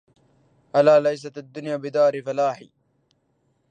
ألا 0.75 0.99
ليست 0.99 1.37
الدنيا 1.37 1.77
بدار 1.77 2.21
فلاح 2.21 2.63